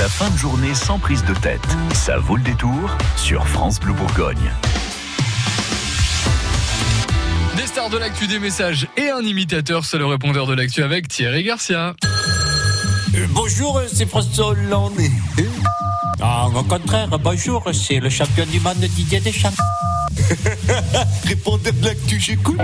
La 0.00 0.08
fin 0.08 0.30
de 0.30 0.38
journée 0.38 0.74
sans 0.74 0.98
prise 0.98 1.22
de 1.26 1.34
tête. 1.34 1.60
Ça 1.92 2.16
vaut 2.16 2.36
le 2.36 2.42
détour 2.42 2.96
sur 3.18 3.46
France 3.46 3.78
Bleu 3.78 3.92
Bourgogne. 3.92 4.50
Des 7.54 7.66
stars 7.66 7.90
de 7.90 7.98
l'actu, 7.98 8.26
des 8.26 8.38
messages 8.38 8.88
et 8.96 9.10
un 9.10 9.20
imitateur, 9.20 9.84
c'est 9.84 9.98
le 9.98 10.06
répondeur 10.06 10.46
de 10.46 10.54
l'actu 10.54 10.82
avec 10.82 11.06
Thierry 11.06 11.42
Garcia. 11.42 11.94
Euh, 13.14 13.26
bonjour, 13.28 13.78
c'est 13.92 14.08
François 14.08 14.46
Hollande. 14.46 14.98
Ah, 16.22 16.48
au 16.48 16.62
contraire, 16.62 17.18
bonjour, 17.18 17.68
c'est 17.74 18.00
le 18.00 18.08
champion 18.08 18.46
du 18.46 18.58
monde 18.58 18.78
Didier 18.78 19.20
Deschamps. 19.20 19.52
Répondeur 21.26 21.74
de 21.74 21.84
l'actu, 21.84 22.18
j'écoute. 22.18 22.58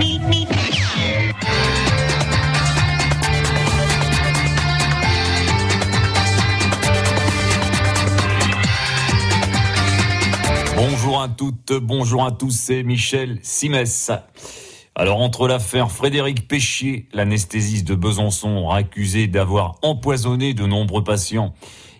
Bonjour 11.81 12.25
à 12.25 12.31
tous, 12.31 12.51
c'est 12.51 12.83
Michel 12.83 13.39
Simès. 13.41 14.11
Alors 14.95 15.19
entre 15.19 15.47
l'affaire 15.47 15.91
Frédéric 15.91 16.47
Péchier, 16.47 17.07
l'anesthésiste 17.13 17.87
de 17.87 17.95
Besançon 17.95 18.69
accusé 18.69 19.27
d'avoir 19.27 19.75
empoisonné 19.81 20.53
de 20.53 20.65
nombreux 20.65 21.03
patients, 21.03 21.53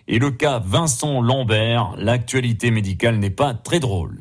et 0.06 0.18
le 0.18 0.30
cas 0.30 0.58
Vincent 0.58 1.20
Lambert, 1.20 1.94
l'actualité 1.98 2.70
médicale 2.70 3.18
n'est 3.18 3.30
pas 3.30 3.54
très 3.54 3.80
drôle. 3.80 4.20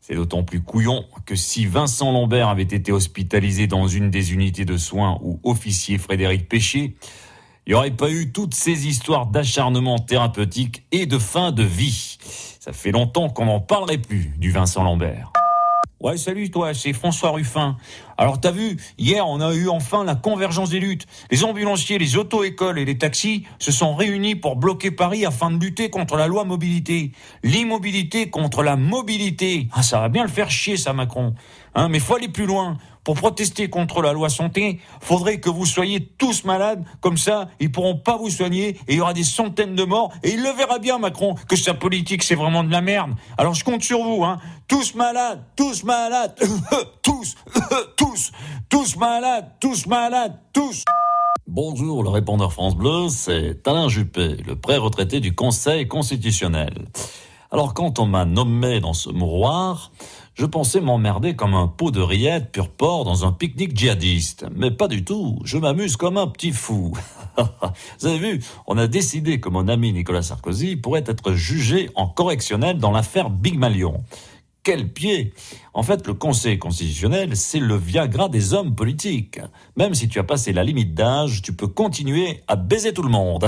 C'est 0.00 0.14
d'autant 0.14 0.44
plus 0.44 0.62
couillon 0.62 1.04
que 1.24 1.34
si 1.34 1.66
Vincent 1.66 2.12
Lambert 2.12 2.48
avait 2.48 2.62
été 2.62 2.92
hospitalisé 2.92 3.66
dans 3.66 3.88
une 3.88 4.10
des 4.10 4.32
unités 4.32 4.64
de 4.64 4.76
soins 4.76 5.18
où 5.22 5.40
officier 5.42 5.98
Frédéric 5.98 6.48
Péchier, 6.48 6.96
il 7.66 7.70
n'y 7.70 7.74
aurait 7.74 7.90
pas 7.90 8.10
eu 8.10 8.30
toutes 8.30 8.54
ces 8.54 8.86
histoires 8.86 9.26
d'acharnement 9.26 9.98
thérapeutique 9.98 10.84
et 10.92 11.06
de 11.06 11.18
fin 11.18 11.50
de 11.50 11.64
vie. 11.64 12.15
Ça 12.66 12.72
fait 12.72 12.90
longtemps 12.90 13.28
qu'on 13.28 13.44
n'en 13.44 13.60
parlerait 13.60 13.96
plus 13.96 14.32
du 14.38 14.50
Vincent 14.50 14.82
Lambert. 14.82 15.30
Ouais, 16.00 16.16
salut 16.16 16.50
toi, 16.50 16.74
c'est 16.74 16.92
François 16.92 17.30
Ruffin. 17.30 17.76
Alors 18.18 18.40
t'as 18.40 18.50
vu, 18.50 18.76
hier 18.98 19.26
on 19.26 19.40
a 19.40 19.54
eu 19.54 19.68
enfin 19.68 20.04
la 20.04 20.14
convergence 20.14 20.70
des 20.70 20.80
luttes. 20.80 21.06
Les 21.30 21.44
ambulanciers, 21.44 21.98
les 21.98 22.16
auto-écoles 22.16 22.78
et 22.78 22.84
les 22.84 22.98
taxis 22.98 23.44
se 23.58 23.72
sont 23.72 23.94
réunis 23.94 24.34
pour 24.34 24.56
bloquer 24.56 24.90
Paris 24.90 25.26
afin 25.26 25.50
de 25.50 25.62
lutter 25.62 25.90
contre 25.90 26.16
la 26.16 26.26
loi 26.26 26.44
mobilité. 26.44 27.12
L'immobilité 27.42 28.30
contre 28.30 28.62
la 28.62 28.76
mobilité. 28.76 29.68
Ah, 29.72 29.82
ça 29.82 30.00
va 30.00 30.08
bien 30.08 30.22
le 30.22 30.30
faire 30.30 30.50
chier 30.50 30.76
ça 30.76 30.92
Macron. 30.92 31.34
Hein, 31.74 31.88
mais 31.88 31.98
faut 31.98 32.14
aller 32.14 32.28
plus 32.28 32.46
loin. 32.46 32.78
Pour 33.06 33.14
protester 33.14 33.70
contre 33.70 34.02
la 34.02 34.12
loi 34.12 34.28
santé, 34.28 34.80
faudrait 35.00 35.38
que 35.38 35.48
vous 35.48 35.64
soyez 35.64 36.04
tous 36.18 36.42
malades, 36.42 36.84
comme 37.00 37.16
ça, 37.16 37.46
ils 37.60 37.70
pourront 37.70 37.94
pas 37.96 38.16
vous 38.16 38.30
soigner 38.30 38.70
et 38.88 38.94
il 38.94 38.96
y 38.96 39.00
aura 39.00 39.14
des 39.14 39.22
centaines 39.22 39.76
de 39.76 39.84
morts 39.84 40.12
et 40.24 40.32
il 40.32 40.42
le 40.42 40.50
verra 40.50 40.80
bien, 40.80 40.98
Macron, 40.98 41.36
que 41.48 41.54
sa 41.54 41.72
politique 41.72 42.24
c'est 42.24 42.34
vraiment 42.34 42.64
de 42.64 42.72
la 42.72 42.80
merde. 42.80 43.12
Alors 43.38 43.54
je 43.54 43.62
compte 43.62 43.84
sur 43.84 44.02
vous, 44.02 44.24
hein. 44.24 44.38
Tous 44.66 44.96
malades, 44.96 45.40
tous 45.54 45.84
malades, 45.84 46.34
tous, 47.02 47.36
tous, 47.96 48.05
tous 48.68 48.96
malades, 48.96 49.50
tous 49.60 49.86
malades, 49.86 50.38
tous. 50.52 50.84
Bonjour, 51.46 52.02
le 52.02 52.08
répondeur 52.08 52.52
France 52.52 52.76
Bleu, 52.76 53.08
c'est 53.08 53.66
Alain 53.68 53.88
Juppé, 53.88 54.36
le 54.46 54.56
pré-retraité 54.56 55.20
du 55.20 55.34
Conseil 55.34 55.86
constitutionnel. 55.86 56.72
Alors 57.50 57.74
quand 57.74 57.98
on 57.98 58.06
m'a 58.06 58.24
nommé 58.24 58.80
dans 58.80 58.94
ce 58.94 59.10
mouroir, 59.10 59.92
je 60.34 60.44
pensais 60.44 60.80
m'emmerder 60.80 61.36
comme 61.36 61.54
un 61.54 61.68
pot 61.68 61.90
de 61.90 62.00
rillettes 62.00 62.52
pur 62.52 62.68
porc 62.68 63.04
dans 63.04 63.24
un 63.24 63.32
pique-nique 63.32 63.76
djihadiste. 63.76 64.46
Mais 64.54 64.70
pas 64.70 64.88
du 64.88 65.04
tout, 65.04 65.38
je 65.44 65.56
m'amuse 65.56 65.96
comme 65.96 66.16
un 66.18 66.26
petit 66.26 66.52
fou. 66.52 66.92
Vous 68.00 68.06
avez 68.06 68.18
vu, 68.18 68.44
on 68.66 68.76
a 68.76 68.86
décidé 68.86 69.40
que 69.40 69.48
mon 69.48 69.68
ami 69.68 69.92
Nicolas 69.92 70.22
Sarkozy 70.22 70.76
pourrait 70.76 71.04
être 71.06 71.32
jugé 71.32 71.90
en 71.94 72.08
correctionnel 72.08 72.78
dans 72.78 72.90
l'affaire 72.90 73.30
Big 73.30 73.58
Malion. 73.58 74.02
Quel 74.66 74.92
pied 74.92 75.32
En 75.74 75.84
fait, 75.84 76.08
le 76.08 76.14
Conseil 76.14 76.58
constitutionnel, 76.58 77.36
c'est 77.36 77.60
le 77.60 77.76
Viagra 77.76 78.28
des 78.28 78.52
hommes 78.52 78.74
politiques. 78.74 79.38
Même 79.76 79.94
si 79.94 80.08
tu 80.08 80.18
as 80.18 80.24
passé 80.24 80.52
la 80.52 80.64
limite 80.64 80.92
d'âge, 80.92 81.40
tu 81.40 81.52
peux 81.52 81.68
continuer 81.68 82.42
à 82.48 82.56
baiser 82.56 82.92
tout 82.92 83.04
le 83.04 83.08
monde. 83.08 83.46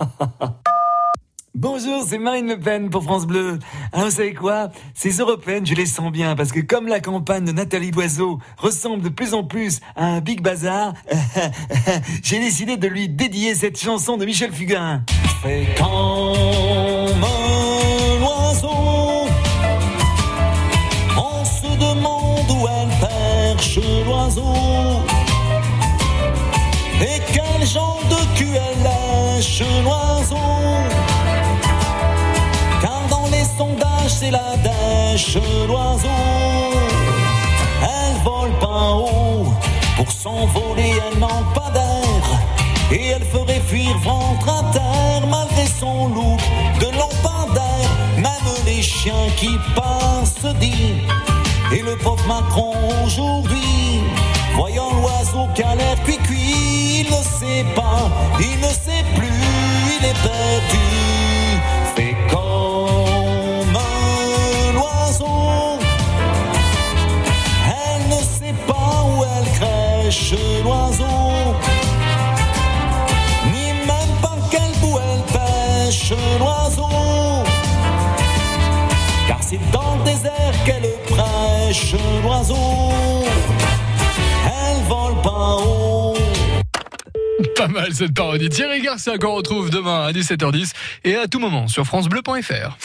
Bonjour, 1.54 2.02
c'est 2.04 2.18
Marine 2.18 2.48
Le 2.48 2.58
Pen 2.58 2.90
pour 2.90 3.04
France 3.04 3.28
Bleu. 3.28 3.60
Alors 3.92 4.06
vous 4.06 4.16
savez 4.16 4.34
quoi? 4.34 4.72
Ces 4.92 5.18
européennes, 5.18 5.64
je 5.64 5.74
les 5.74 5.86
sens 5.86 6.10
bien 6.10 6.34
parce 6.34 6.50
que 6.50 6.58
comme 6.58 6.88
la 6.88 6.98
campagne 6.98 7.44
de 7.44 7.52
Nathalie 7.52 7.92
Loiseau 7.92 8.40
ressemble 8.56 9.04
de 9.04 9.08
plus 9.08 9.34
en 9.34 9.44
plus 9.44 9.78
à 9.94 10.06
un 10.06 10.20
Big 10.20 10.42
Bazar, 10.42 10.94
j'ai 12.24 12.40
décidé 12.40 12.76
de 12.76 12.88
lui 12.88 13.08
dédier 13.08 13.54
cette 13.54 13.78
chanson 13.78 14.16
de 14.16 14.24
Michel 14.24 14.52
Fugain. 14.52 15.04
L'oiseau. 24.06 24.54
Et 27.00 27.20
quel 27.32 27.66
genre 27.66 28.02
de 28.08 28.20
cul 28.36 28.54
elle 28.54 28.82
lèche 28.82 29.62
l'oiseau. 29.84 30.36
Car 32.80 33.02
dans 33.10 33.28
les 33.30 33.44
sondages, 33.58 34.14
c'est 34.20 34.30
la 34.30 34.56
dèche 34.68 35.36
l'oiseau. 35.68 36.08
Elle 37.82 38.16
vole 38.24 38.58
pas 38.60 38.92
haut. 38.92 39.46
Pour 39.96 40.10
s'envoler, 40.10 40.92
elle 41.04 41.18
manque 41.18 41.52
pas 41.54 41.70
d'air. 41.76 42.24
Et 42.92 43.08
elle 43.08 43.24
ferait 43.24 43.62
fuir 43.66 43.96
ventre 43.98 44.48
à 44.48 44.62
terre 44.72 45.26
malgré 45.28 45.66
son 45.66 46.08
look 46.08 46.40
de 46.80 46.86
lampadaire. 47.00 47.90
Même 48.16 48.50
les 48.64 48.82
chiens 48.82 49.28
qui 49.36 49.52
passent 49.74 50.54
disent. 50.60 50.75
Et 51.76 51.82
le 51.82 51.94
pauvre 51.96 52.26
Macron 52.26 52.72
aujourd'hui, 53.04 54.00
voyant 54.54 54.90
l'oiseau 54.94 55.46
qui 55.54 55.62
a 55.62 55.74
l'air 55.74 56.02
cuit-cuit, 56.04 57.00
il 57.00 57.10
ne 57.10 57.22
sait 57.22 57.66
pas, 57.74 58.10
il 58.40 58.58
ne 58.60 58.68
sait 58.68 59.04
plus, 59.14 59.28
il 59.98 60.06
est 60.06 60.16
perdu. 60.22 60.86
Fait 61.94 62.16
comme 62.30 63.76
un 63.76 64.78
oiseau. 64.78 65.78
Elle 67.68 68.08
ne 68.08 68.22
sait 68.22 68.54
pas 68.66 69.04
où 69.10 69.22
elle 69.36 69.52
crèche 69.52 70.32
l'oiseau. 70.64 71.04
Ni 73.52 73.66
même 73.86 74.14
par 74.22 74.38
quel 74.50 74.72
bout 74.80 74.98
elle 74.98 75.24
pêche 75.30 76.14
l'oiseau. 76.40 77.44
Car 79.28 79.38
c'est 79.42 79.60
dans 79.72 79.96
le 79.98 80.04
désert 80.04 80.54
qu'elle 80.64 80.85
pas. 85.22 86.12
Pas 87.56 87.68
mal 87.68 87.92
cette 87.92 88.14
parodie. 88.14 88.48
Thierry 88.48 88.80
Garcia 88.82 89.18
qu'on 89.18 89.34
retrouve 89.34 89.70
demain 89.70 90.06
à 90.06 90.12
17h10 90.12 90.72
et 91.04 91.16
à 91.16 91.26
tout 91.26 91.38
moment 91.38 91.66
sur 91.68 91.84
FranceBleu.fr. 91.84 92.74